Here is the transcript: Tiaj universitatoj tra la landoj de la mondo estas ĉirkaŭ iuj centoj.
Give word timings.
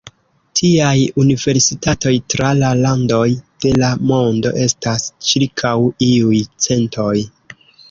Tiaj 0.59 0.93
universitatoj 1.23 2.13
tra 2.35 2.47
la 2.61 2.71
landoj 2.79 3.21
de 3.67 3.75
la 3.83 3.91
mondo 4.13 4.55
estas 4.65 5.07
ĉirkaŭ 5.31 5.77
iuj 6.11 6.43
centoj. 6.69 7.15